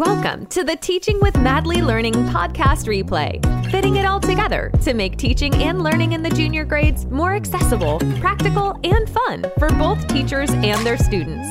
Welcome 0.00 0.46
to 0.46 0.64
the 0.64 0.76
Teaching 0.76 1.20
with 1.20 1.36
Madly 1.40 1.82
Learning 1.82 2.14
podcast 2.14 2.86
replay, 2.86 3.38
fitting 3.70 3.96
it 3.96 4.06
all 4.06 4.18
together 4.18 4.72
to 4.80 4.94
make 4.94 5.18
teaching 5.18 5.52
and 5.56 5.82
learning 5.82 6.12
in 6.12 6.22
the 6.22 6.30
junior 6.30 6.64
grades 6.64 7.04
more 7.04 7.34
accessible, 7.34 7.98
practical, 8.18 8.80
and 8.82 9.10
fun 9.10 9.44
for 9.58 9.68
both 9.68 10.08
teachers 10.08 10.48
and 10.52 10.86
their 10.86 10.96
students. 10.96 11.46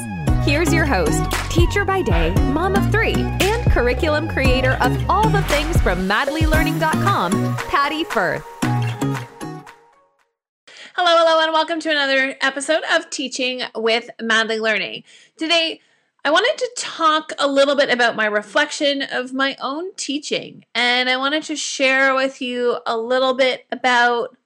Here's 0.47 0.73
your 0.73 0.85
host, 0.85 1.21
teacher 1.51 1.85
by 1.85 2.01
day, 2.01 2.33
mom 2.51 2.73
of 2.73 2.91
three, 2.91 3.13
and 3.13 3.71
curriculum 3.71 4.27
creator 4.27 4.79
of 4.81 4.97
all 5.07 5.29
the 5.29 5.43
things 5.43 5.79
from 5.81 6.09
madlylearning.com, 6.09 7.55
Patty 7.67 8.03
Firth. 8.03 8.43
Hello, 10.95 11.15
hello, 11.17 11.43
and 11.43 11.53
welcome 11.53 11.79
to 11.81 11.91
another 11.91 12.35
episode 12.41 12.81
of 12.95 13.11
Teaching 13.11 13.61
with 13.75 14.09
Madly 14.19 14.57
Learning. 14.57 15.03
Today, 15.37 15.81
I 16.29 16.31
wanted 16.31 16.59
to 16.59 16.71
talk 16.77 17.33
a 17.39 17.47
little 17.47 17.75
bit 17.75 17.89
about 17.89 18.15
my 18.15 18.27
reflection 18.27 19.01
of 19.01 19.33
my 19.33 19.57
own 19.59 19.95
teaching, 19.95 20.63
and 20.75 21.09
I 21.09 21.17
wanted 21.17 21.41
to 21.45 21.55
share 21.55 22.13
with 22.13 22.39
you 22.39 22.77
a 22.85 22.95
little 22.95 23.33
bit 23.33 23.65
about, 23.71 24.37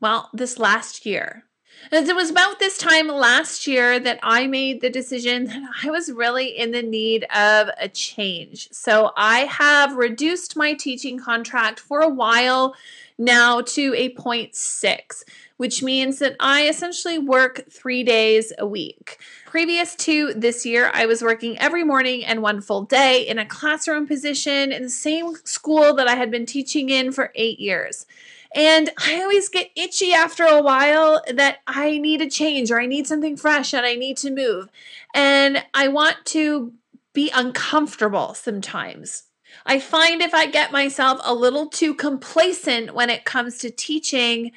well, 0.00 0.28
this 0.32 0.58
last 0.58 1.06
year. 1.06 1.44
And 1.92 2.08
it 2.08 2.16
was 2.16 2.30
about 2.30 2.58
this 2.58 2.78
time 2.78 3.06
last 3.08 3.66
year 3.66 4.00
that 4.00 4.18
I 4.22 4.46
made 4.46 4.80
the 4.80 4.90
decision 4.90 5.44
that 5.44 5.62
I 5.84 5.90
was 5.90 6.10
really 6.10 6.48
in 6.48 6.72
the 6.72 6.82
need 6.82 7.24
of 7.24 7.70
a 7.78 7.88
change. 7.88 8.68
So 8.72 9.12
I 9.16 9.40
have 9.40 9.96
reduced 9.96 10.56
my 10.56 10.74
teaching 10.74 11.18
contract 11.18 11.78
for 11.78 12.00
a 12.00 12.08
while 12.08 12.74
now 13.18 13.60
to 13.60 13.94
a 13.94 14.10
0.6, 14.10 15.22
which 15.56 15.82
means 15.82 16.18
that 16.18 16.36
I 16.40 16.68
essentially 16.68 17.18
work 17.18 17.64
three 17.70 18.02
days 18.02 18.52
a 18.58 18.66
week. 18.66 19.18
Previous 19.46 19.94
to 19.96 20.34
this 20.34 20.66
year, 20.66 20.90
I 20.92 21.06
was 21.06 21.22
working 21.22 21.58
every 21.58 21.84
morning 21.84 22.24
and 22.24 22.42
one 22.42 22.60
full 22.60 22.82
day 22.82 23.26
in 23.26 23.38
a 23.38 23.46
classroom 23.46 24.06
position 24.06 24.72
in 24.72 24.82
the 24.82 24.90
same 24.90 25.34
school 25.44 25.94
that 25.94 26.08
I 26.08 26.16
had 26.16 26.30
been 26.30 26.46
teaching 26.46 26.90
in 26.90 27.12
for 27.12 27.32
eight 27.36 27.58
years. 27.58 28.06
And 28.54 28.90
I 28.98 29.20
always 29.22 29.48
get 29.48 29.70
itchy 29.76 30.12
after 30.12 30.44
a 30.44 30.62
while 30.62 31.22
that 31.32 31.58
I 31.66 31.98
need 31.98 32.20
a 32.20 32.30
change 32.30 32.70
or 32.70 32.80
I 32.80 32.86
need 32.86 33.06
something 33.06 33.36
fresh 33.36 33.74
and 33.74 33.84
I 33.84 33.94
need 33.94 34.16
to 34.18 34.30
move. 34.30 34.68
And 35.14 35.64
I 35.74 35.88
want 35.88 36.16
to 36.26 36.72
be 37.12 37.30
uncomfortable 37.34 38.34
sometimes. 38.34 39.24
I 39.64 39.80
find 39.80 40.20
if 40.20 40.34
I 40.34 40.46
get 40.46 40.72
myself 40.72 41.20
a 41.24 41.34
little 41.34 41.68
too 41.68 41.94
complacent 41.94 42.94
when 42.94 43.10
it 43.10 43.24
comes 43.24 43.58
to 43.58 43.70
teaching, 43.70 44.52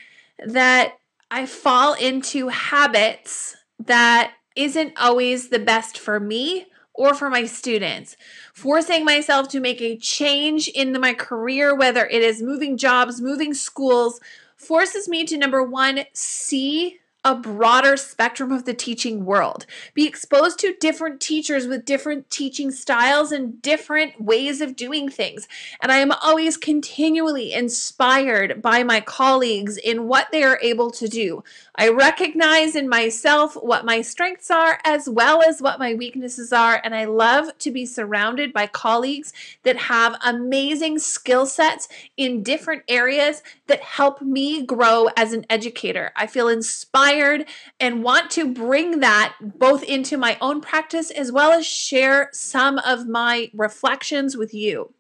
that 0.45 0.93
I 1.31 1.45
fall 1.45 1.93
into 1.93 2.47
habits 2.49 3.55
that 3.85 4.33
isn't 4.55 4.93
always 4.99 5.49
the 5.49 5.59
best 5.59 5.97
for 5.97 6.19
me 6.19 6.67
or 6.99 7.13
for 7.13 7.29
my 7.29 7.45
students. 7.45 8.17
Forcing 8.53 9.05
myself 9.05 9.47
to 9.47 9.61
make 9.61 9.81
a 9.81 9.97
change 9.97 10.67
in 10.67 10.91
my 10.99 11.13
career, 11.13 11.73
whether 11.73 12.05
it 12.05 12.21
is 12.21 12.41
moving 12.41 12.75
jobs, 12.75 13.21
moving 13.21 13.53
schools, 13.53 14.19
forces 14.57 15.07
me 15.07 15.23
to 15.23 15.37
number 15.37 15.63
one, 15.63 16.01
see 16.11 16.99
a 17.29 17.35
broader 17.35 17.95
spectrum 17.95 18.51
of 18.51 18.65
the 18.65 18.73
teaching 18.73 19.23
world. 19.23 19.67
Be 19.93 20.07
exposed 20.07 20.57
to 20.59 20.73
different 20.79 21.21
teachers 21.21 21.67
with 21.67 21.85
different 21.85 22.31
teaching 22.31 22.71
styles 22.71 23.31
and 23.31 23.61
different 23.61 24.19
ways 24.19 24.61
of 24.61 24.75
doing 24.75 25.09
things. 25.09 25.47
And 25.79 25.91
I 25.91 25.97
am 25.97 26.11
always 26.11 26.57
continually 26.57 27.53
inspired 27.53 28.63
by 28.63 28.81
my 28.81 28.99
colleagues 28.99 29.77
in 29.77 30.07
what 30.07 30.31
they 30.31 30.41
are 30.41 30.59
able 30.63 30.89
to 30.89 31.07
do. 31.07 31.43
I 31.75 31.89
recognize 31.89 32.75
in 32.75 32.89
myself 32.89 33.53
what 33.53 33.85
my 33.85 34.01
strengths 34.01 34.49
are 34.49 34.79
as 34.83 35.07
well 35.07 35.43
as 35.47 35.61
what 35.61 35.77
my 35.77 35.93
weaknesses 35.93 36.51
are. 36.51 36.81
And 36.83 36.95
I 36.95 37.05
love 37.05 37.55
to 37.59 37.69
be 37.71 37.85
surrounded 37.85 38.53
by 38.53 38.65
colleagues 38.65 39.33
that 39.61 39.77
have 39.77 40.19
amazing 40.25 40.97
skill 40.97 41.45
sets 41.45 41.87
in 42.17 42.41
different 42.41 42.81
areas 42.87 43.43
that 43.67 43.81
help 43.81 44.19
me 44.21 44.65
grow 44.65 45.09
as 45.15 45.31
an 45.31 45.45
educator. 45.47 46.11
I 46.15 46.25
feel 46.25 46.47
inspired 46.47 47.18
inspired 47.19 47.45
and 47.79 48.03
want 48.03 48.31
to 48.31 48.53
bring 48.53 48.99
that 48.99 49.35
both 49.41 49.83
into 49.83 50.17
my 50.17 50.37
own 50.41 50.61
practice 50.61 51.11
as 51.11 51.31
well 51.31 51.51
as 51.51 51.65
share 51.65 52.29
some 52.31 52.79
of 52.79 53.07
my 53.07 53.49
reflections 53.53 54.37
with 54.37 54.53
you. 54.53 54.93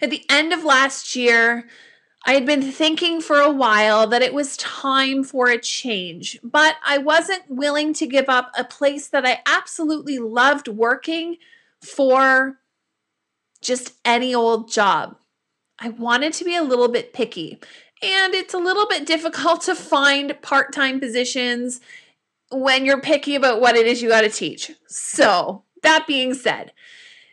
At 0.00 0.10
the 0.10 0.24
end 0.30 0.52
of 0.52 0.64
last 0.64 1.14
year, 1.16 1.68
I 2.26 2.32
had 2.32 2.46
been 2.46 2.62
thinking 2.62 3.20
for 3.20 3.40
a 3.40 3.50
while 3.50 4.06
that 4.08 4.22
it 4.22 4.34
was 4.34 4.56
time 4.58 5.24
for 5.24 5.48
a 5.48 5.58
change, 5.58 6.38
but 6.42 6.76
I 6.84 6.98
wasn't 6.98 7.42
willing 7.48 7.94
to 7.94 8.06
give 8.06 8.28
up 8.28 8.52
a 8.56 8.64
place 8.64 9.08
that 9.08 9.26
I 9.26 9.40
absolutely 9.46 10.18
loved 10.18 10.68
working 10.68 11.36
for 11.82 12.58
just 13.62 13.94
any 14.04 14.34
old 14.34 14.70
job. 14.70 15.16
I 15.78 15.88
wanted 15.88 16.34
to 16.34 16.44
be 16.44 16.56
a 16.56 16.62
little 16.62 16.88
bit 16.88 17.14
picky 17.14 17.58
and 18.02 18.34
it's 18.34 18.54
a 18.54 18.58
little 18.58 18.86
bit 18.86 19.06
difficult 19.06 19.62
to 19.62 19.74
find 19.74 20.40
part 20.42 20.72
time 20.72 21.00
positions 21.00 21.80
when 22.50 22.84
you're 22.84 23.00
picky 23.00 23.34
about 23.34 23.60
what 23.60 23.76
it 23.76 23.86
is 23.86 24.02
you 24.02 24.08
got 24.08 24.22
to 24.22 24.30
teach. 24.30 24.72
So, 24.86 25.62
that 25.82 26.06
being 26.06 26.34
said, 26.34 26.72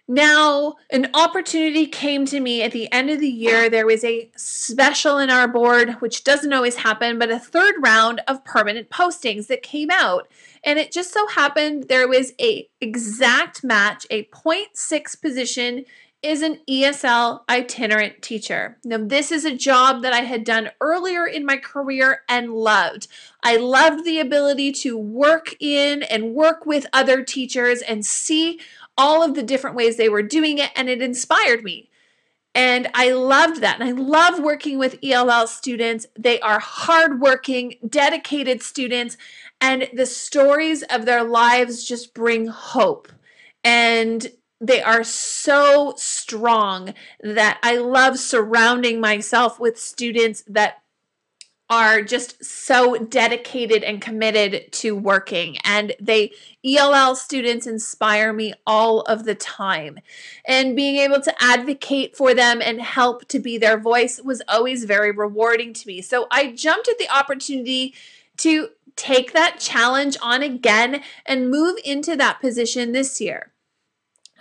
now 0.08 0.76
an 0.90 1.10
opportunity 1.14 1.86
came 1.86 2.26
to 2.28 2.40
me 2.40 2.62
at 2.62 2.72
the 2.72 2.90
end 2.94 3.10
of 3.10 3.20
the 3.20 3.28
year. 3.28 3.70
There 3.70 3.86
was 3.86 4.06
a 4.06 4.30
special 4.38 5.18
in 5.18 5.30
our 5.30 5.50
board, 5.50 5.96
which 6.00 6.24
doesn't 6.24 6.54
always 6.54 6.78
happen, 6.78 7.20
but 7.20 7.30
a 7.30 7.40
third 7.40 7.76
round 7.82 8.22
of 8.26 8.46
permanent 8.46 8.90
postings 8.90 9.48
that 9.48 9.64
came 9.64 9.90
out. 9.92 10.30
And 10.64 10.80
it 10.80 10.94
just 10.94 11.14
so 11.14 11.28
happened 11.28 11.86
there 11.90 12.08
was 12.08 12.32
a 12.40 12.70
exact 12.80 13.66
match, 13.66 14.08
a 14.10 14.24
0.6 14.26 15.22
position 15.22 15.84
is 16.28 16.42
an 16.42 16.60
ESL 16.70 17.42
itinerant 17.50 18.22
teacher. 18.22 18.78
Now, 18.84 18.98
this 18.98 19.32
is 19.32 19.46
a 19.46 19.56
job 19.56 20.02
that 20.02 20.12
I 20.12 20.22
had 20.22 20.44
done 20.44 20.72
earlier 20.82 21.26
in 21.26 21.46
my 21.46 21.56
career 21.56 22.24
and 22.28 22.54
loved. 22.54 23.08
I 23.44 23.56
loved 23.56 24.04
the 24.04 24.20
ability 24.20 24.74
to 24.74 24.98
work 24.98 25.56
in 25.62 26.04
and 26.04 26.36
work 26.36 26.66
with 26.66 26.86
other 26.92 27.24
teachers 27.24 27.82
and 27.82 28.06
see 28.06 28.60
all 28.98 29.24
of 29.24 29.36
the 29.36 29.44
different 29.44 29.76
ways 29.76 29.96
they 29.96 30.10
were 30.10 30.22
doing 30.22 30.58
it, 30.58 30.72
and 30.76 30.90
it 30.90 31.02
inspired 31.02 31.64
me. 31.64 31.90
And 32.54 32.90
I 32.94 33.12
loved 33.12 33.62
that. 33.62 33.80
And 33.80 33.88
I 33.88 33.94
love 33.94 34.40
working 34.40 34.80
with 34.80 35.00
ELL 35.04 35.48
students. 35.48 36.08
They 36.18 36.40
are 36.42 36.60
hardworking, 36.60 37.76
dedicated 37.88 38.64
students, 38.64 39.16
and 39.62 39.88
the 39.94 40.08
stories 40.08 40.84
of 40.90 41.06
their 41.06 41.24
lives 41.24 41.84
just 41.84 42.14
bring 42.14 42.48
hope. 42.48 43.12
And 43.64 44.28
they 44.60 44.82
are 44.82 45.04
so 45.04 45.94
strong 45.98 46.94
that 47.22 47.60
I 47.62 47.78
love 47.78 48.18
surrounding 48.18 49.00
myself 49.00 49.60
with 49.60 49.80
students 49.80 50.44
that 50.48 50.82
are 51.70 52.02
just 52.02 52.44
so 52.44 52.96
dedicated 52.96 53.84
and 53.84 54.02
committed 54.02 54.72
to 54.72 54.96
working. 54.96 55.58
And 55.66 55.94
they 56.00 56.32
ELL 56.66 57.16
students 57.16 57.68
inspire 57.68 58.32
me 58.32 58.54
all 58.66 59.02
of 59.02 59.26
the 59.26 59.36
time. 59.36 60.00
And 60.46 60.78
being 60.78 60.96
able 60.96 61.22
to 61.22 61.44
advocate 61.44 62.16
for 62.16 62.34
them 62.34 62.62
and 62.62 62.82
help 62.82 63.28
to 63.28 63.40
be 63.40 63.58
their 63.58 63.78
voice 63.78 64.22
was 64.24 64.42
always 64.48 64.86
very 64.86 65.12
rewarding 65.12 65.74
to 65.74 65.88
me. 65.88 66.02
So 66.02 66.28
I 66.32 66.54
jumped 66.54 66.88
at 66.88 67.00
the 67.00 67.10
opportunity 67.10 67.94
to 68.38 68.70
take 68.96 69.34
that 69.34 69.60
challenge 69.60 70.18
on 70.22 70.42
again 70.42 71.04
and 71.26 71.52
move 71.52 71.78
into 71.84 72.16
that 72.16 72.40
position 72.40 72.94
this 72.94 73.20
year 73.20 73.52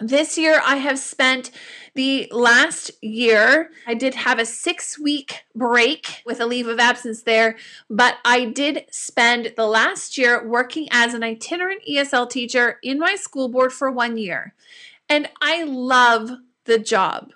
this 0.01 0.37
year, 0.37 0.61
I 0.65 0.77
have 0.77 0.99
spent 0.99 1.51
the 1.95 2.29
last 2.31 2.91
year, 3.03 3.71
I 3.87 3.95
did 3.95 4.15
have 4.15 4.39
a 4.39 4.45
six 4.45 4.99
week 4.99 5.45
break 5.55 6.23
with 6.27 6.41
a 6.41 6.47
leave 6.47 6.69
of 6.69 6.79
absence 6.79 7.23
there, 7.23 7.57
but 7.89 8.17
I 8.25 8.45
did 8.45 8.85
spend 8.91 9.55
the 9.57 9.67
last 9.67 10.19
year 10.19 10.47
working 10.47 10.89
as 10.91 11.15
an 11.15 11.23
itinerant 11.23 11.83
ESL 11.91 12.29
teacher 12.29 12.79
in 12.83 12.99
my 12.99 13.15
school 13.15 13.49
board 13.49 13.73
for 13.73 13.91
one 13.91 14.19
year. 14.19 14.55
And 15.09 15.29
I 15.41 15.65
love 15.65 16.31
the 16.65 16.79
job. 16.79 17.33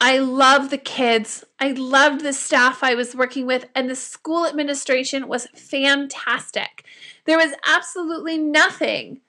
I 0.00 0.18
love 0.18 0.70
the 0.70 0.78
kids. 0.78 1.44
I 1.58 1.72
loved 1.72 2.22
the 2.22 2.32
staff 2.32 2.82
I 2.82 2.94
was 2.94 3.14
working 3.14 3.46
with, 3.46 3.66
and 3.74 3.88
the 3.88 3.94
school 3.94 4.46
administration 4.46 5.28
was 5.28 5.46
fantastic. 5.54 6.84
There 7.26 7.36
was 7.36 7.52
absolutely 7.66 8.38
nothing 8.38 9.20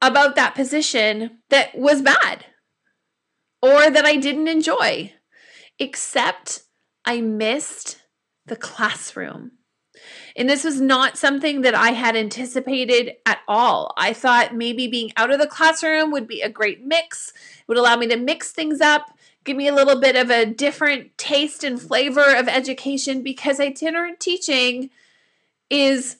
about 0.00 0.36
that 0.36 0.54
position 0.54 1.38
that 1.50 1.76
was 1.76 2.02
bad 2.02 2.46
or 3.62 3.90
that 3.90 4.04
I 4.04 4.16
didn't 4.16 4.48
enjoy, 4.48 5.12
except 5.78 6.62
I 7.04 7.20
missed 7.20 7.98
the 8.46 8.56
classroom. 8.56 9.52
And 10.36 10.48
this 10.48 10.64
was 10.64 10.80
not 10.80 11.16
something 11.16 11.62
that 11.62 11.74
I 11.74 11.90
had 11.92 12.16
anticipated 12.16 13.14
at 13.24 13.40
all. 13.48 13.94
I 13.96 14.12
thought 14.12 14.54
maybe 14.54 14.86
being 14.86 15.12
out 15.16 15.32
of 15.32 15.40
the 15.40 15.46
classroom 15.46 16.10
would 16.12 16.28
be 16.28 16.42
a 16.42 16.50
great 16.50 16.84
mix, 16.84 17.32
would 17.66 17.78
allow 17.78 17.96
me 17.96 18.06
to 18.08 18.16
mix 18.16 18.52
things 18.52 18.80
up, 18.80 19.16
give 19.44 19.56
me 19.56 19.68
a 19.68 19.74
little 19.74 19.98
bit 19.98 20.14
of 20.16 20.28
a 20.28 20.44
different 20.44 21.16
taste 21.16 21.64
and 21.64 21.80
flavor 21.80 22.34
of 22.36 22.48
education 22.48 23.22
because 23.22 23.58
itinerant 23.58 24.20
teaching 24.20 24.90
is 25.70 26.16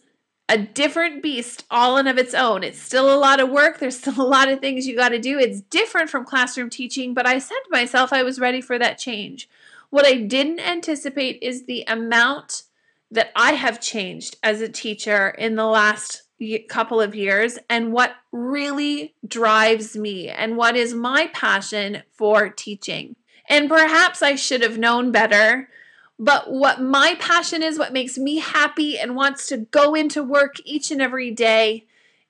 a 0.48 0.58
different 0.58 1.22
beast 1.22 1.64
all 1.70 1.96
in 1.96 2.06
of 2.06 2.18
its 2.18 2.34
own. 2.34 2.62
It's 2.62 2.80
still 2.80 3.12
a 3.12 3.18
lot 3.18 3.40
of 3.40 3.50
work. 3.50 3.78
There's 3.80 3.98
still 3.98 4.20
a 4.20 4.26
lot 4.26 4.48
of 4.48 4.60
things 4.60 4.86
you 4.86 4.96
got 4.96 5.10
to 5.10 5.18
do. 5.18 5.38
It's 5.38 5.60
different 5.60 6.10
from 6.10 6.24
classroom 6.24 6.70
teaching, 6.70 7.14
but 7.14 7.26
I 7.26 7.38
said 7.38 7.58
to 7.64 7.70
myself 7.70 8.12
I 8.12 8.22
was 8.22 8.40
ready 8.40 8.60
for 8.60 8.78
that 8.78 8.98
change. 8.98 9.48
What 9.90 10.06
I 10.06 10.14
didn't 10.14 10.60
anticipate 10.60 11.38
is 11.42 11.64
the 11.64 11.84
amount 11.86 12.62
that 13.10 13.30
I 13.36 13.52
have 13.52 13.80
changed 13.80 14.36
as 14.42 14.60
a 14.60 14.68
teacher 14.68 15.28
in 15.28 15.54
the 15.54 15.66
last 15.66 16.22
couple 16.68 17.00
of 17.00 17.14
years 17.14 17.58
and 17.70 17.92
what 17.92 18.14
really 18.30 19.14
drives 19.26 19.96
me 19.96 20.28
and 20.28 20.56
what 20.56 20.76
is 20.76 20.92
my 20.92 21.30
passion 21.32 22.02
for 22.12 22.50
teaching. 22.50 23.16
And 23.48 23.68
perhaps 23.68 24.22
I 24.22 24.34
should 24.34 24.62
have 24.62 24.76
known 24.76 25.12
better 25.12 25.68
but 26.18 26.50
what 26.50 26.80
my 26.80 27.14
passion 27.18 27.62
is, 27.62 27.78
what 27.78 27.92
makes 27.92 28.16
me 28.16 28.38
happy 28.38 28.98
and 28.98 29.16
wants 29.16 29.46
to 29.48 29.58
go 29.58 29.94
into 29.94 30.22
work 30.22 30.56
each 30.64 30.90
and 30.90 31.02
every 31.02 31.30
day 31.30 31.86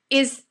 is 0.09 0.43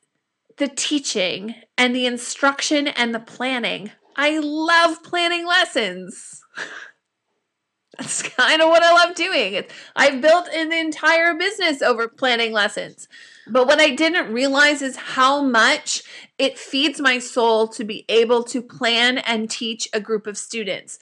the 0.57 0.67
teaching 0.67 1.55
and 1.77 1.95
the 1.95 2.05
instruction 2.05 2.87
and 2.87 3.13
the 3.13 3.19
planning. 3.19 3.91
I 4.15 4.39
love 4.39 5.03
planning 5.03 5.45
lessons. 5.45 6.41
That's 7.97 8.21
kind 8.21 8.61
of 8.61 8.69
what 8.69 8.83
I 8.83 8.91
love 8.91 9.15
doing. 9.15 9.63
I've 9.95 10.21
built 10.21 10.47
an 10.49 10.71
entire 10.71 11.33
business 11.33 11.81
over 11.81 12.07
planning 12.07 12.51
lessons. 12.51 13.07
But 13.47 13.65
what 13.65 13.79
I 13.79 13.91
didn't 13.91 14.33
realize 14.33 14.81
is 14.81 14.97
how 14.97 15.41
much 15.41 16.03
it 16.37 16.59
feeds 16.59 16.99
my 16.99 17.17
soul 17.17 17.67
to 17.69 17.83
be 17.83 18.05
able 18.09 18.43
to 18.45 18.61
plan 18.61 19.19
and 19.19 19.49
teach 19.49 19.89
a 19.93 19.99
group 19.99 20.27
of 20.27 20.37
students. 20.37 20.99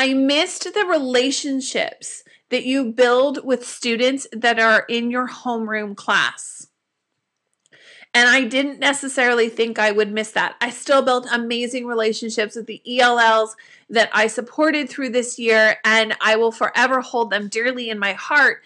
I 0.00 0.14
missed 0.14 0.64
the 0.64 0.86
relationships 0.86 2.24
that 2.48 2.64
you 2.64 2.86
build 2.90 3.44
with 3.44 3.66
students 3.66 4.26
that 4.32 4.58
are 4.58 4.86
in 4.88 5.10
your 5.10 5.28
homeroom 5.28 5.94
class. 5.94 6.68
And 8.14 8.26
I 8.26 8.44
didn't 8.44 8.78
necessarily 8.78 9.50
think 9.50 9.78
I 9.78 9.90
would 9.90 10.10
miss 10.10 10.30
that. 10.30 10.56
I 10.62 10.70
still 10.70 11.02
built 11.02 11.28
amazing 11.30 11.84
relationships 11.84 12.56
with 12.56 12.64
the 12.64 12.80
ELLs 12.86 13.54
that 13.90 14.08
I 14.14 14.28
supported 14.28 14.88
through 14.88 15.10
this 15.10 15.38
year, 15.38 15.76
and 15.84 16.16
I 16.22 16.36
will 16.36 16.50
forever 16.50 17.02
hold 17.02 17.28
them 17.28 17.48
dearly 17.48 17.90
in 17.90 17.98
my 17.98 18.14
heart. 18.14 18.62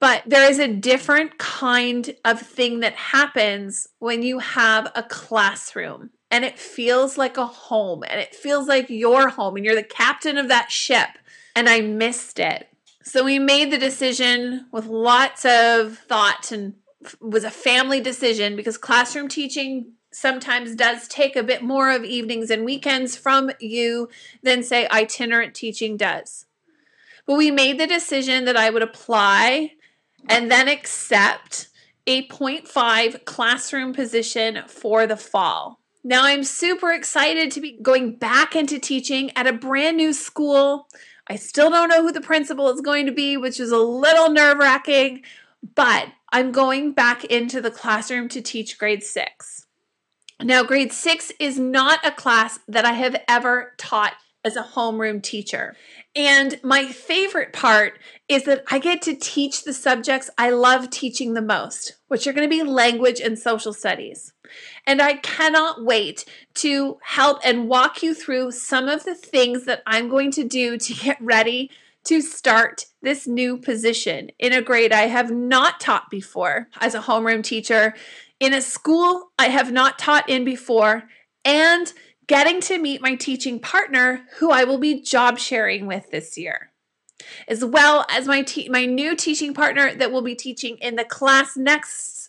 But 0.00 0.24
there 0.26 0.50
is 0.50 0.58
a 0.58 0.66
different 0.66 1.38
kind 1.38 2.12
of 2.24 2.40
thing 2.40 2.80
that 2.80 2.94
happens 2.94 3.86
when 4.00 4.24
you 4.24 4.40
have 4.40 4.90
a 4.96 5.04
classroom 5.04 6.10
and 6.32 6.46
it 6.46 6.58
feels 6.58 7.18
like 7.18 7.36
a 7.36 7.44
home 7.44 8.02
and 8.08 8.18
it 8.18 8.34
feels 8.34 8.66
like 8.66 8.88
your 8.88 9.28
home 9.28 9.54
and 9.54 9.64
you're 9.66 9.74
the 9.74 9.82
captain 9.82 10.38
of 10.38 10.48
that 10.48 10.72
ship. 10.72 11.10
And 11.54 11.68
I 11.68 11.82
missed 11.82 12.38
it. 12.38 12.68
So 13.04 13.22
we 13.22 13.38
made 13.38 13.70
the 13.70 13.78
decision 13.78 14.66
with 14.72 14.86
lots 14.86 15.44
of 15.44 15.98
thought 15.98 16.50
and 16.50 16.74
was 17.20 17.44
a 17.44 17.50
family 17.50 18.00
decision 18.00 18.56
because 18.56 18.78
classroom 18.78 19.28
teaching 19.28 19.92
sometimes 20.10 20.74
does 20.74 21.06
take 21.06 21.36
a 21.36 21.42
bit 21.42 21.62
more 21.62 21.90
of 21.90 22.02
evenings 22.02 22.50
and 22.50 22.64
weekends 22.64 23.14
from 23.14 23.50
you 23.60 24.08
than 24.42 24.62
say 24.62 24.88
itinerant 24.88 25.54
teaching 25.54 25.98
does. 25.98 26.46
But 27.26 27.36
we 27.36 27.50
made 27.50 27.78
the 27.78 27.86
decision 27.86 28.46
that 28.46 28.56
I 28.56 28.70
would 28.70 28.82
apply 28.82 29.72
and 30.28 30.50
then 30.50 30.68
accept 30.68 31.68
a 32.06 32.26
0.5 32.26 33.26
classroom 33.26 33.92
position 33.92 34.60
for 34.66 35.06
the 35.06 35.16
fall. 35.16 35.81
Now 36.04 36.24
I'm 36.24 36.42
super 36.42 36.90
excited 36.92 37.52
to 37.52 37.60
be 37.60 37.78
going 37.80 38.16
back 38.16 38.56
into 38.56 38.78
teaching 38.78 39.30
at 39.36 39.46
a 39.46 39.52
brand 39.52 39.96
new 39.96 40.12
school. 40.12 40.88
I 41.28 41.36
still 41.36 41.70
don't 41.70 41.88
know 41.88 42.02
who 42.02 42.10
the 42.10 42.20
principal 42.20 42.68
is 42.70 42.80
going 42.80 43.06
to 43.06 43.12
be, 43.12 43.36
which 43.36 43.60
is 43.60 43.70
a 43.70 43.78
little 43.78 44.28
nerve 44.28 44.58
wracking, 44.58 45.22
but 45.74 46.08
I'm 46.32 46.50
going 46.50 46.92
back 46.92 47.24
into 47.24 47.60
the 47.60 47.70
classroom 47.70 48.28
to 48.30 48.42
teach 48.42 48.78
grade 48.78 49.04
six. 49.04 49.66
Now, 50.40 50.64
grade 50.64 50.92
six 50.92 51.30
is 51.38 51.58
not 51.58 52.04
a 52.04 52.10
class 52.10 52.58
that 52.66 52.84
I 52.84 52.94
have 52.94 53.16
ever 53.28 53.74
taught 53.78 54.14
as 54.44 54.56
a 54.56 54.62
homeroom 54.62 55.22
teacher. 55.22 55.76
And 56.16 56.58
my 56.64 56.86
favorite 56.86 57.52
part 57.52 57.98
is 58.28 58.44
that 58.44 58.64
I 58.68 58.80
get 58.80 59.02
to 59.02 59.14
teach 59.14 59.62
the 59.62 59.72
subjects 59.72 60.30
I 60.36 60.50
love 60.50 60.90
teaching 60.90 61.34
the 61.34 61.42
most, 61.42 61.96
which 62.08 62.26
are 62.26 62.32
going 62.32 62.48
to 62.48 62.56
be 62.56 62.64
language 62.64 63.20
and 63.20 63.38
social 63.38 63.72
studies. 63.72 64.32
And 64.86 65.00
I 65.00 65.14
cannot 65.14 65.84
wait 65.84 66.24
to 66.54 66.98
help 67.02 67.38
and 67.44 67.68
walk 67.68 68.02
you 68.02 68.14
through 68.14 68.52
some 68.52 68.88
of 68.88 69.04
the 69.04 69.14
things 69.14 69.64
that 69.66 69.82
I'm 69.86 70.08
going 70.08 70.30
to 70.32 70.44
do 70.44 70.76
to 70.78 70.94
get 70.94 71.20
ready 71.20 71.70
to 72.04 72.20
start 72.20 72.86
this 73.00 73.26
new 73.26 73.56
position 73.56 74.30
in 74.38 74.52
a 74.52 74.62
grade 74.62 74.92
I 74.92 75.02
have 75.02 75.30
not 75.30 75.80
taught 75.80 76.10
before 76.10 76.68
as 76.80 76.94
a 76.94 77.00
homeroom 77.00 77.44
teacher, 77.44 77.94
in 78.40 78.52
a 78.52 78.60
school 78.60 79.30
I 79.38 79.48
have 79.48 79.70
not 79.70 79.98
taught 79.98 80.28
in 80.28 80.44
before, 80.44 81.04
and 81.44 81.92
getting 82.26 82.60
to 82.62 82.78
meet 82.78 83.02
my 83.02 83.14
teaching 83.14 83.60
partner 83.60 84.24
who 84.38 84.50
I 84.50 84.64
will 84.64 84.78
be 84.78 85.00
job 85.00 85.38
sharing 85.38 85.86
with 85.86 86.10
this 86.10 86.36
year. 86.36 86.70
As 87.46 87.64
well 87.64 88.04
as 88.10 88.26
my 88.26 88.42
te- 88.42 88.68
my 88.68 88.84
new 88.84 89.14
teaching 89.14 89.54
partner 89.54 89.94
that 89.94 90.10
will 90.10 90.22
be 90.22 90.34
teaching 90.34 90.76
in 90.78 90.96
the 90.96 91.04
class 91.04 91.56
next 91.56 92.21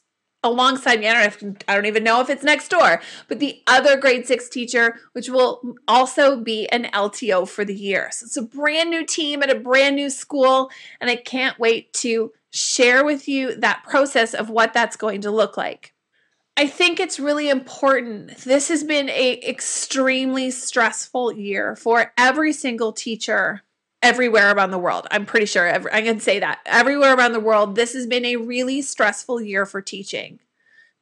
alongside 0.44 1.00
me. 1.00 1.07
I 1.07 1.13
don't, 1.13 1.44
if, 1.44 1.63
I 1.68 1.75
don't 1.75 1.86
even 1.86 2.04
know 2.04 2.22
if 2.22 2.30
it's 2.30 2.44
next 2.44 2.69
door, 2.69 3.01
but 3.28 3.40
the 3.40 3.62
other 3.68 3.98
grade 3.98 4.28
six 4.28 4.50
teacher, 4.50 5.00
which 5.13 5.30
will 5.30 5.62
also 5.88 6.40
be 6.40 6.68
an 6.69 6.86
LTO 6.86 7.48
for 7.48 7.66
the 7.66 7.75
year. 7.75 8.10
So 8.12 8.25
it's 8.25 8.38
a 8.38 8.42
brand 8.42 8.90
new 8.90 9.06
team 9.06 9.42
at 9.42 9.50
a 9.50 9.60
brand 9.60 9.95
new 9.95 10.10
school, 10.10 10.69
and 11.00 11.10
I 11.10 11.16
can't 11.16 11.60
wait 11.60 11.94
to 11.94 12.31
share 12.51 13.04
with 13.04 13.28
you 13.28 13.56
that 13.56 13.84
process 13.88 14.34
of 14.34 14.50
what 14.50 14.74
that's 14.74 14.95
going 14.95 15.22
to 15.22 15.31
look 15.31 15.57
like. 15.57 15.94
I 16.56 16.68
think 16.68 17.00
it's 17.00 17.19
really 17.19 17.50
important. 17.50 18.38
This 18.38 18.68
has 18.69 18.84
been 18.84 19.10
a 19.10 19.42
extremely 19.48 20.51
stressful 20.51 21.34
year 21.34 21.75
for 21.75 22.13
every 22.16 22.54
single 22.54 22.94
teacher 22.94 23.63
everywhere 24.03 24.53
around 24.53 24.69
the 24.71 24.77
world. 24.77 25.07
I'm 25.09 25.25
pretty 25.25 25.47
sure 25.47 25.67
every, 25.67 25.91
I 25.91 26.01
can 26.01 26.19
say 26.19 26.39
that. 26.39 26.59
Everywhere 26.65 27.15
around 27.15 27.31
the 27.31 27.39
world, 27.39 27.75
this 27.75 27.94
has 27.94 28.05
been 28.05 28.25
a 28.25 28.35
really 28.35 28.83
stressful 28.83 29.41
year 29.41 29.65
for 29.65 29.81
teaching. 29.81 30.39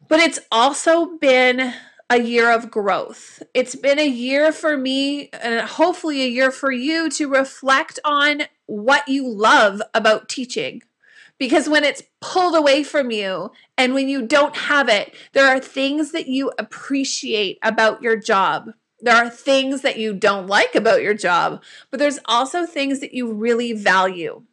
But 0.07 0.19
it's 0.21 0.39
also 0.51 1.18
been 1.18 1.74
a 2.09 2.21
year 2.21 2.51
of 2.51 2.71
growth. 2.71 3.42
It's 3.53 3.75
been 3.75 4.00
a 4.00 4.07
year 4.07 4.51
for 4.51 4.77
me 4.77 5.30
and 5.30 5.68
hopefully 5.68 6.21
a 6.21 6.27
year 6.27 6.51
for 6.51 6.71
you 6.71 7.09
to 7.12 7.27
reflect 7.27 8.00
on 8.06 8.44
what 8.68 9.07
you 9.07 9.27
love 9.27 9.81
about 9.94 10.30
teaching 10.30 10.81
because 11.42 11.68
when 11.68 11.83
it's 11.83 12.04
pulled 12.19 12.56
away 12.56 12.83
from 12.83 13.09
you 13.09 13.51
and 13.75 13.95
when 13.95 14.07
you 14.07 14.27
don't 14.27 14.56
have 14.56 14.88
it, 14.88 15.15
there 15.33 15.47
are 15.47 15.59
things 15.59 16.12
that 16.12 16.27
you 16.27 16.51
appreciate 16.59 17.57
about 17.63 18.04
your 18.04 18.15
job. 18.15 18.73
There 19.02 19.16
are 19.16 19.30
things 19.30 19.81
that 19.81 19.98
you 19.98 20.14
don't 20.14 20.48
like 20.48 20.76
about 20.76 21.02
your 21.02 21.14
job, 21.14 21.64
but 21.90 22.00
there's 22.00 22.20
also 22.26 22.66
things 22.66 23.00
that 23.00 23.14
you 23.14 23.31
really 23.31 23.74
value. 23.74 24.44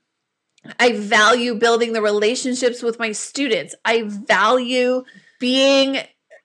I 0.78 0.93
value 0.93 1.55
building 1.55 1.93
the 1.93 2.02
relationships 2.02 2.83
with 2.83 2.99
my 2.99 3.12
students. 3.12 3.75
I 3.85 4.02
value 4.05 5.05
being 5.38 5.99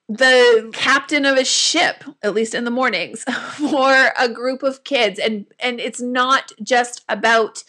the 0.10 0.70
captain 0.74 1.26
of 1.26 1.38
a 1.38 1.46
ship 1.46 2.04
at 2.22 2.34
least 2.34 2.54
in 2.54 2.66
the 2.66 2.72
mornings 2.72 3.24
for 3.54 4.12
a 4.20 4.28
group 4.28 4.62
of 4.62 4.84
kids 4.84 5.18
and 5.18 5.46
and 5.62 5.80
it's 5.80 6.02
not 6.02 6.52
just 6.62 7.06
about 7.08 7.64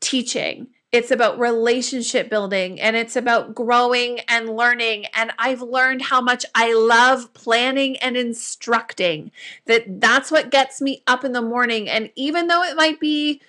teaching 0.00 0.68
it's 0.94 1.10
about 1.10 1.40
relationship 1.40 2.30
building 2.30 2.80
and 2.80 2.94
it's 2.94 3.16
about 3.16 3.52
growing 3.52 4.20
and 4.28 4.48
learning. 4.48 5.06
And 5.12 5.32
I've 5.40 5.60
learned 5.60 6.02
how 6.02 6.20
much 6.20 6.46
I 6.54 6.72
love 6.72 7.34
planning 7.34 7.96
and 7.96 8.16
instructing. 8.16 9.32
That 9.66 10.00
that's 10.00 10.30
what 10.30 10.52
gets 10.52 10.80
me 10.80 11.02
up 11.08 11.24
in 11.24 11.32
the 11.32 11.42
morning. 11.42 11.88
And 11.88 12.12
even 12.14 12.46
though 12.46 12.62
it 12.62 12.76
might 12.76 13.00
be 13.00 13.42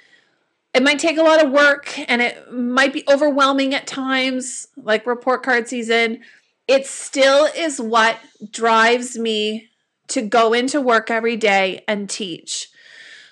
it 0.74 0.82
might 0.82 0.98
take 0.98 1.20
a 1.20 1.24
lot 1.24 1.46
of 1.46 1.52
work 1.52 1.98
and 2.10 2.20
it 2.20 2.52
might 2.52 2.92
be 2.92 3.04
overwhelming 3.08 3.76
at 3.76 3.86
times, 3.86 4.68
like 4.76 5.06
report 5.06 5.44
card 5.44 5.68
season. 5.68 6.22
It 6.68 6.88
still 6.88 7.48
is 7.56 7.80
what 7.80 8.18
drives 8.52 9.20
me 9.20 9.70
to 10.08 10.24
go 10.24 10.52
into 10.52 10.82
work 10.82 11.12
every 11.12 11.38
day 11.38 11.84
and 11.88 12.10
teach. 12.10 12.70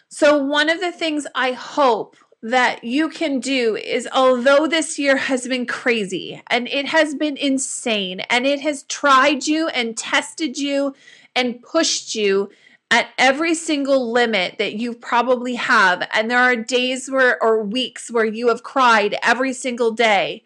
So, 0.08 0.38
one 0.38 0.70
of 0.70 0.80
the 0.80 0.92
things 0.92 1.26
I 1.34 1.54
hope 1.54 2.16
that 2.44 2.84
you 2.84 3.08
can 3.08 3.40
do 3.40 3.78
is 3.78 4.06
although 4.14 4.68
this 4.68 5.00
year 5.00 5.16
has 5.16 5.48
been 5.48 5.66
crazy 5.66 6.42
and 6.48 6.68
it 6.68 6.86
has 6.88 7.16
been 7.16 7.38
insane 7.38 8.20
and 8.30 8.46
it 8.46 8.60
has 8.60 8.84
tried 8.84 9.48
you 9.48 9.70
and 9.70 9.98
tested 9.98 10.58
you 10.58 10.94
and 11.38 11.64
pushed 11.64 12.16
you 12.16 12.50
at 12.92 13.08
every 13.18 13.56
single 13.56 14.12
limit 14.12 14.58
that 14.58 14.76
you 14.76 14.94
probably 14.94 15.56
have 15.56 16.06
and 16.14 16.30
there 16.30 16.38
are 16.38 16.58
days 16.58 17.10
where 17.10 17.42
or 17.42 17.64
weeks 17.64 18.12
where 18.12 18.26
you 18.26 18.50
have 18.50 18.62
cried 18.62 19.16
every 19.24 19.54
single 19.54 19.92
day 19.92 20.44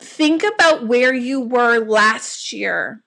think 0.00 0.42
about 0.42 0.86
where 0.86 1.12
you 1.12 1.42
were 1.42 1.78
last 1.78 2.54
year 2.54 3.04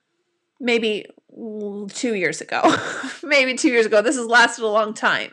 maybe 0.60 1.06
2 1.38 2.14
years 2.14 2.40
ago. 2.40 2.62
Maybe 3.22 3.54
2 3.54 3.68
years 3.68 3.86
ago. 3.86 4.02
This 4.02 4.16
has 4.16 4.26
lasted 4.26 4.64
a 4.64 4.66
long 4.66 4.92
time. 4.92 5.30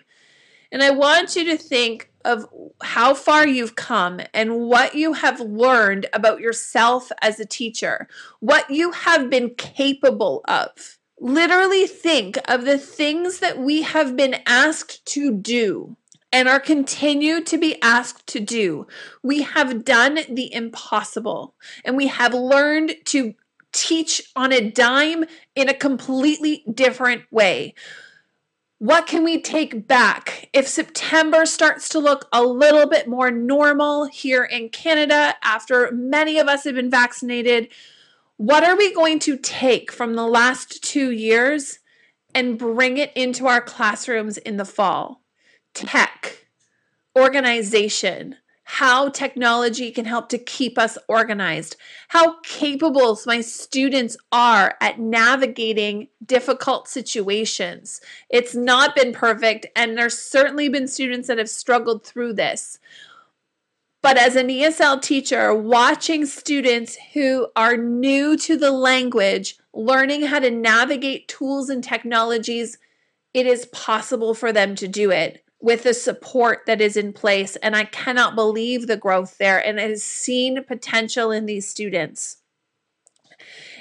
And 0.71 0.83
I 0.83 0.91
want 0.91 1.35
you 1.35 1.45
to 1.45 1.57
think 1.57 2.11
of 2.25 2.47
how 2.81 3.13
far 3.13 3.47
you've 3.47 3.75
come 3.75 4.19
and 4.33 4.59
what 4.59 4.95
you 4.95 5.13
have 5.13 5.39
learned 5.39 6.07
about 6.11 6.41
yourself 6.41 7.11
as 7.21 7.39
a 7.39 7.45
teacher, 7.45 8.07
what 8.39 8.69
you 8.69 8.91
have 8.91 9.29
been 9.29 9.51
capable 9.55 10.41
of. 10.47 10.97
Literally 11.19 11.87
think 11.87 12.37
of 12.49 12.65
the 12.65 12.77
things 12.77 13.39
that 13.39 13.57
we 13.57 13.83
have 13.83 14.17
been 14.17 14.35
asked 14.45 15.05
to 15.05 15.31
do 15.31 15.95
and 16.33 16.49
are 16.49 16.59
continued 16.59 17.45
to 17.47 17.57
be 17.57 17.81
asked 17.81 18.27
to 18.27 18.41
do. 18.41 18.87
We 19.23 19.43
have 19.43 19.85
done 19.85 20.19
the 20.29 20.53
impossible 20.53 21.55
and 21.85 21.95
we 21.95 22.07
have 22.07 22.33
learned 22.33 22.95
to 23.05 23.35
teach 23.71 24.21
on 24.35 24.51
a 24.51 24.69
dime 24.71 25.25
in 25.55 25.69
a 25.69 25.73
completely 25.73 26.65
different 26.73 27.23
way. 27.31 27.75
What 28.85 29.07
can 29.07 29.23
we 29.23 29.41
take 29.41 29.87
back 29.87 30.47
if 30.53 30.67
September 30.67 31.47
starts 31.47 31.89
to 31.89 31.97
look 31.97 32.27
a 32.31 32.43
little 32.43 32.87
bit 32.87 33.07
more 33.07 33.31
normal 33.31 34.05
here 34.05 34.43
in 34.43 34.69
Canada 34.69 35.33
after 35.41 35.89
many 35.91 36.37
of 36.37 36.47
us 36.47 36.65
have 36.65 36.75
been 36.75 36.91
vaccinated? 36.91 37.69
What 38.37 38.63
are 38.63 38.77
we 38.77 38.93
going 38.93 39.17
to 39.21 39.37
take 39.37 39.91
from 39.91 40.13
the 40.13 40.27
last 40.27 40.83
two 40.83 41.09
years 41.09 41.79
and 42.35 42.59
bring 42.59 42.97
it 42.97 43.11
into 43.15 43.47
our 43.47 43.59
classrooms 43.59 44.37
in 44.37 44.57
the 44.57 44.65
fall? 44.65 45.23
Tech, 45.73 46.45
organization, 47.17 48.35
how 48.67 49.09
technology 49.09 49.91
can 49.91 50.05
help 50.05 50.27
to 50.27 50.39
keep 50.39 50.77
us 50.77 50.97
organized, 51.07 51.77
how 52.07 52.39
capable 52.41 53.17
my 53.27 53.39
students 53.39 54.17
are 54.31 54.75
at 54.81 54.99
navigating 54.99 56.07
difficult 56.25 56.87
situations. 56.87 58.01
It's 58.27 58.55
not 58.55 58.95
been 58.95 59.13
perfect, 59.13 59.67
and 59.75 59.95
there's 59.95 60.17
certainly 60.17 60.67
been 60.67 60.87
students 60.87 61.27
that 61.27 61.37
have 61.37 61.49
struggled 61.49 62.03
through 62.03 62.33
this. 62.33 62.79
But 64.01 64.17
as 64.17 64.35
an 64.35 64.47
ESL 64.47 64.99
teacher, 64.99 65.53
watching 65.53 66.25
students 66.25 66.97
who 67.13 67.47
are 67.55 67.77
new 67.77 68.35
to 68.37 68.57
the 68.57 68.71
language, 68.71 69.57
learning 69.73 70.23
how 70.23 70.39
to 70.39 70.49
navigate 70.49 71.27
tools 71.27 71.69
and 71.69 71.83
technologies, 71.83 72.79
it 73.31 73.45
is 73.45 73.67
possible 73.67 74.33
for 74.33 74.51
them 74.51 74.73
to 74.75 74.87
do 74.87 75.11
it 75.11 75.44
with 75.61 75.83
the 75.83 75.93
support 75.93 76.61
that 76.67 76.81
is 76.81 76.97
in 76.97 77.13
place. 77.13 77.55
And 77.57 77.75
I 77.75 77.85
cannot 77.85 78.35
believe 78.35 78.87
the 78.87 78.97
growth 78.97 79.37
there. 79.37 79.57
And 79.57 79.79
it 79.79 79.89
has 79.89 80.03
seen 80.03 80.63
potential 80.63 81.31
in 81.31 81.45
these 81.45 81.67
students. 81.67 82.37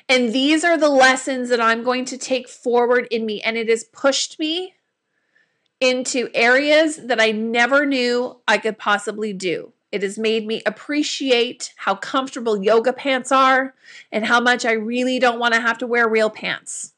And 0.09 0.33
these 0.33 0.65
are 0.65 0.77
the 0.77 0.89
lessons 0.89 1.49
that 1.49 1.61
I'm 1.61 1.83
going 1.83 2.05
to 2.07 2.19
take 2.19 2.49
forward 2.49 3.09
in 3.11 3.25
me. 3.25 3.41
And 3.41 3.57
it 3.57 3.69
has 3.69 3.85
pushed 3.85 4.39
me 4.39 4.75
into 5.81 6.29
areas 6.35 6.97
that 6.97 7.21
I 7.21 7.33
never 7.33 7.85
knew 7.85 8.41
I 8.47 8.59
could 8.59 8.79
possibly 8.79 9.33
do. 9.33 9.73
It 9.93 10.03
has 10.03 10.19
made 10.19 10.47
me 10.47 10.63
appreciate 10.67 11.73
how 11.77 11.95
comfortable 11.95 12.63
yoga 12.63 12.93
pants 12.93 13.31
are 13.31 13.75
and 14.11 14.27
how 14.27 14.41
much 14.41 14.65
I 14.65 14.73
really 14.73 15.19
don't 15.19 15.39
want 15.39 15.55
to 15.55 15.61
have 15.61 15.79
to 15.79 15.87
wear 15.87 16.09
real 16.09 16.31
pants. 16.31 16.95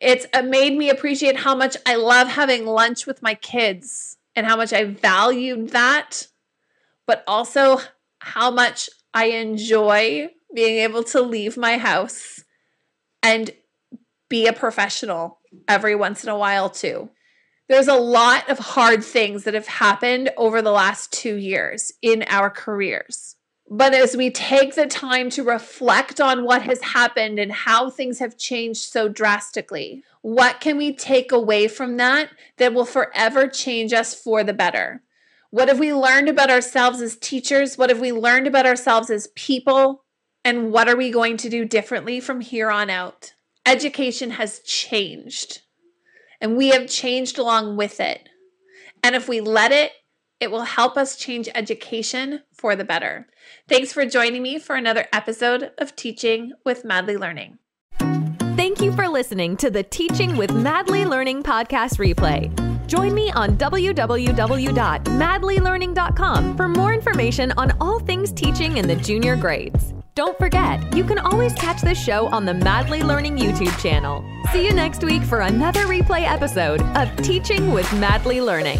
It's 0.00 0.26
uh, 0.34 0.42
made 0.42 0.76
me 0.76 0.90
appreciate 0.90 1.36
how 1.36 1.54
much 1.54 1.76
I 1.86 1.96
love 1.96 2.28
having 2.28 2.66
lunch 2.66 3.06
with 3.06 3.22
my 3.22 3.34
kids 3.34 4.18
and 4.34 4.46
how 4.46 4.56
much 4.56 4.72
I 4.72 4.84
valued 4.84 5.70
that, 5.70 6.28
but 7.06 7.24
also 7.26 7.80
how 8.18 8.50
much 8.50 8.90
I 9.14 9.26
enjoy 9.26 10.28
being 10.54 10.78
able 10.78 11.04
to 11.04 11.22
leave 11.22 11.56
my 11.56 11.78
house 11.78 12.44
and 13.22 13.50
be 14.28 14.46
a 14.46 14.52
professional 14.52 15.38
every 15.66 15.94
once 15.94 16.22
in 16.22 16.28
a 16.28 16.36
while, 16.36 16.68
too. 16.68 17.10
There's 17.68 17.88
a 17.88 17.94
lot 17.94 18.48
of 18.48 18.58
hard 18.58 19.02
things 19.02 19.44
that 19.44 19.54
have 19.54 19.66
happened 19.66 20.30
over 20.36 20.60
the 20.60 20.70
last 20.70 21.12
two 21.12 21.36
years 21.36 21.92
in 22.02 22.24
our 22.28 22.50
careers. 22.50 23.35
But 23.68 23.94
as 23.94 24.16
we 24.16 24.30
take 24.30 24.74
the 24.74 24.86
time 24.86 25.28
to 25.30 25.42
reflect 25.42 26.20
on 26.20 26.44
what 26.44 26.62
has 26.62 26.80
happened 26.80 27.38
and 27.40 27.50
how 27.50 27.90
things 27.90 28.20
have 28.20 28.38
changed 28.38 28.80
so 28.80 29.08
drastically, 29.08 30.04
what 30.22 30.60
can 30.60 30.76
we 30.76 30.94
take 30.94 31.32
away 31.32 31.66
from 31.66 31.96
that 31.96 32.30
that 32.58 32.72
will 32.72 32.84
forever 32.84 33.48
change 33.48 33.92
us 33.92 34.14
for 34.14 34.44
the 34.44 34.52
better? 34.52 35.02
What 35.50 35.68
have 35.68 35.80
we 35.80 35.92
learned 35.92 36.28
about 36.28 36.50
ourselves 36.50 37.00
as 37.00 37.16
teachers? 37.16 37.76
What 37.76 37.90
have 37.90 38.00
we 38.00 38.12
learned 38.12 38.46
about 38.46 38.66
ourselves 38.66 39.10
as 39.10 39.28
people? 39.34 40.04
And 40.44 40.70
what 40.70 40.88
are 40.88 40.96
we 40.96 41.10
going 41.10 41.36
to 41.38 41.48
do 41.48 41.64
differently 41.64 42.20
from 42.20 42.40
here 42.40 42.70
on 42.70 42.88
out? 42.88 43.32
Education 43.64 44.30
has 44.32 44.60
changed, 44.60 45.62
and 46.40 46.56
we 46.56 46.68
have 46.68 46.88
changed 46.88 47.36
along 47.36 47.76
with 47.76 47.98
it. 47.98 48.28
And 49.02 49.16
if 49.16 49.28
we 49.28 49.40
let 49.40 49.72
it, 49.72 49.90
it 50.40 50.50
will 50.50 50.62
help 50.62 50.96
us 50.96 51.16
change 51.16 51.48
education 51.54 52.42
for 52.52 52.74
the 52.76 52.84
better. 52.84 53.26
Thanks 53.68 53.92
for 53.92 54.06
joining 54.06 54.42
me 54.42 54.58
for 54.58 54.76
another 54.76 55.06
episode 55.12 55.72
of 55.78 55.96
Teaching 55.96 56.52
with 56.64 56.84
Madly 56.84 57.16
Learning. 57.16 57.58
Thank 58.56 58.80
you 58.80 58.92
for 58.92 59.08
listening 59.08 59.56
to 59.58 59.70
the 59.70 59.82
Teaching 59.82 60.36
with 60.36 60.52
Madly 60.52 61.04
Learning 61.04 61.42
podcast 61.42 61.98
replay. 61.98 62.54
Join 62.86 63.14
me 63.14 63.32
on 63.32 63.56
www.madlylearning.com 63.56 66.56
for 66.56 66.68
more 66.68 66.94
information 66.94 67.52
on 67.52 67.72
all 67.80 67.98
things 68.00 68.32
teaching 68.32 68.76
in 68.76 68.86
the 68.86 68.96
junior 68.96 69.36
grades. 69.36 69.94
Don't 70.14 70.36
forget, 70.38 70.94
you 70.96 71.04
can 71.04 71.18
always 71.18 71.52
catch 71.54 71.82
this 71.82 72.02
show 72.02 72.26
on 72.28 72.46
the 72.46 72.54
Madly 72.54 73.02
Learning 73.02 73.36
YouTube 73.36 73.76
channel. 73.78 74.24
See 74.52 74.64
you 74.64 74.72
next 74.72 75.04
week 75.04 75.22
for 75.22 75.40
another 75.40 75.84
replay 75.86 76.22
episode 76.22 76.80
of 76.96 77.14
Teaching 77.16 77.72
with 77.72 77.92
Madly 77.94 78.40
Learning. 78.40 78.78